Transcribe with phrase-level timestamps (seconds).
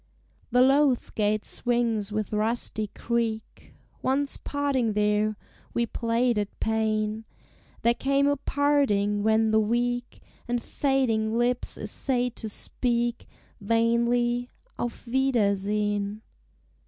[0.49, 5.37] The loath gate swings with rusty creak; Once, parting there,
[5.75, 7.23] we played at pain;
[7.83, 13.27] There came a parting, when the weak And fading lips essayed to speak
[13.59, 16.23] Vainly, "Auf wiedersehen!"